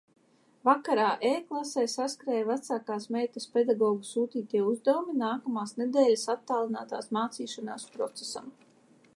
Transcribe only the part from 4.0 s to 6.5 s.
sūtītie uzdevumi nākamās nedēļas